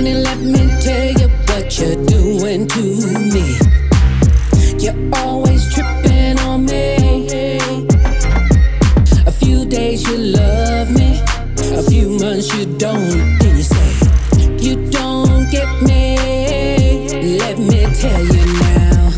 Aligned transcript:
Honey, 0.00 0.14
let 0.14 0.38
me 0.38 0.66
tell 0.80 1.12
you 1.20 1.28
what 1.48 1.78
you're 1.78 2.02
doing 2.06 2.66
to 2.66 2.82
me. 3.34 3.58
You're 4.80 4.96
always 5.14 5.62
tripping 5.74 6.38
on 6.38 6.64
me. 6.64 7.58
A 9.26 9.30
few 9.30 9.66
days 9.66 10.08
you 10.08 10.16
love 10.16 10.90
me, 10.90 11.20
a 11.76 11.82
few 11.82 12.18
months 12.18 12.48
you 12.56 12.64
don't. 12.78 13.38
Then 13.40 13.56
you 13.58 13.62
say, 13.62 13.90
You 14.58 14.88
don't 14.88 15.50
get 15.50 15.68
me. 15.82 17.36
Let 17.36 17.58
me 17.58 17.84
tell 17.92 18.24
you 18.24 18.46
now, 18.56 19.12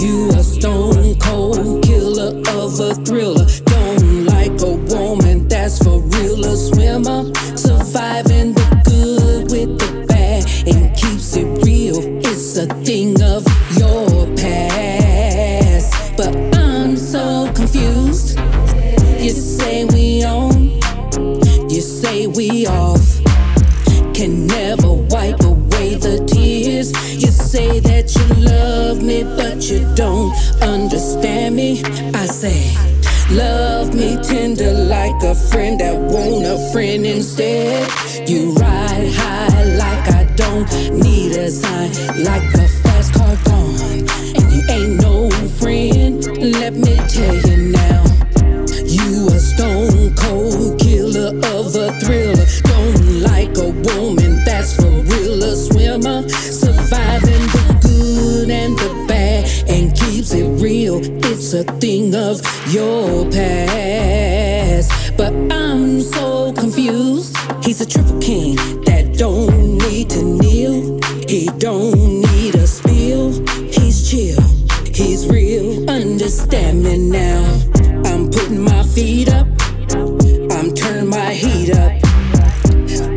you 0.00 0.30
a 0.30 0.42
stone 0.42 1.18
cold 1.18 1.84
killer 1.84 2.40
of 2.56 2.80
a 2.80 2.94
thriller. 3.04 3.44
Don't 3.66 4.24
like 4.24 4.62
a 4.62 4.76
woman 4.94 5.46
that's 5.46 5.76
for 5.84 6.00
real, 6.00 6.42
a 6.46 6.56
swimmer, 6.56 7.30
surviving. 7.54 8.45
Your 13.78 14.26
past. 14.36 16.16
But 16.16 16.34
I'm 16.56 16.96
so 16.96 17.50
confused. 17.54 18.38
You 19.18 19.30
say 19.30 19.84
we 19.86 20.24
on, 20.24 20.78
you 21.70 21.80
say 21.80 22.26
we 22.26 22.66
off. 22.66 23.20
Can 24.14 24.46
never 24.46 24.92
wipe 24.92 25.40
away 25.42 25.96
the 25.96 26.24
tears. 26.26 26.92
You 27.22 27.30
say 27.30 27.80
that 27.80 28.14
you 28.14 28.26
love 28.42 29.02
me, 29.02 29.24
but 29.24 29.68
you 29.70 29.86
don't 29.94 30.32
understand 30.62 31.56
me. 31.56 31.82
I 32.14 32.26
say, 32.26 32.74
love 33.30 33.94
me 33.94 34.16
tender 34.22 34.72
like 34.72 35.22
a 35.22 35.34
friend 35.34 35.78
that 35.80 35.96
want 35.96 36.46
a 36.46 36.56
friend 36.72 37.04
instead. 37.04 37.90
You 38.28 38.52
ride 38.52 39.12
high 39.12 39.64
like 39.76 40.08
I 40.14 40.24
don't 40.34 40.68
need 40.92 41.36
a 41.36 41.50
sign, 41.50 41.90
like 42.24 42.54
a 42.54 42.85
it. 60.98 61.24
It's 61.26 61.52
a 61.54 61.64
thing 61.64 62.14
of 62.14 62.40
your 62.68 63.30
past. 63.30 65.16
But 65.16 65.32
I'm 65.50 66.00
so 66.00 66.52
confused. 66.52 67.36
He's 67.62 67.80
a 67.80 67.86
triple 67.86 68.20
king 68.20 68.56
that 68.84 69.14
don't 69.16 69.78
need 69.78 70.10
to 70.10 70.22
kneel. 70.22 71.00
He 71.28 71.46
don't 71.58 72.20
need 72.20 72.54
a 72.54 72.66
spill. 72.66 73.32
He's 73.70 74.10
chill. 74.10 74.42
He's 74.92 75.26
real. 75.28 75.90
Understand 75.90 76.82
me 76.82 76.96
now. 76.98 77.44
I'm 78.04 78.30
putting 78.30 78.62
my 78.62 78.82
feet 78.82 79.28
up. 79.32 79.46
I'm 80.52 80.74
turning 80.74 81.08
my 81.10 81.32
heat 81.32 81.70
up. 81.74 81.92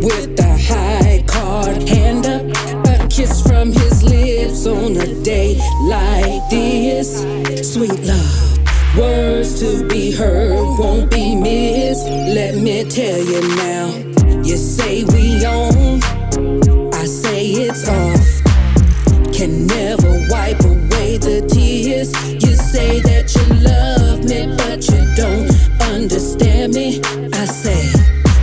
With 0.02 0.40
a 0.40 0.58
high 0.70 1.24
card 1.28 1.88
hand 1.88 2.26
up. 2.26 2.44
A 2.88 3.08
kiss 3.08 3.42
from 3.42 3.72
his 3.72 4.04
lips 4.04 4.66
on 4.66 4.98
a 4.98 5.24
day 5.24 5.58
like 5.84 6.50
this. 6.50 7.49
Sweet 7.80 8.04
love. 8.04 8.98
Words 8.98 9.62
to 9.62 9.88
be 9.88 10.12
heard 10.12 10.78
won't 10.78 11.10
be 11.10 11.34
missed. 11.34 12.08
Let 12.10 12.56
me 12.56 12.84
tell 12.84 13.18
you 13.18 13.40
now. 13.56 13.88
You 14.44 14.58
say 14.58 15.06
we 15.06 15.46
on. 15.46 16.04
I 16.94 17.06
say 17.06 17.46
it's 17.46 17.88
off 17.88 19.32
can 19.32 19.66
never 19.68 20.12
wipe 20.28 20.60
away 20.60 21.16
the 21.20 21.48
tears. 21.48 22.12
You 22.44 22.54
say 22.58 23.00
that 23.00 23.34
you 23.34 23.46
love 23.64 24.26
me, 24.26 24.54
but 24.58 24.84
you 24.90 25.00
don't 25.16 25.50
understand 25.96 26.74
me. 26.74 27.00
I 27.32 27.46
say, 27.46 27.82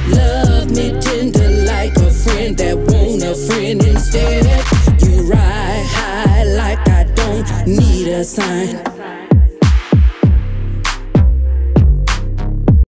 love 0.09 0.71
me 0.71 0.99
tender 0.99 1.50
like 1.66 1.94
a 1.97 2.11
friend 2.11 2.56
that 2.56 2.78
want 2.78 3.22
a 3.22 3.34
friend 3.34 3.84
instead. 3.84 4.47
You 5.03 5.31
ride 5.31 5.84
high 5.87 6.44
like 6.44 6.88
I 6.88 7.05
don't 7.15 7.66
need 7.66 8.09
a 8.09 8.25
sign. 8.25 8.96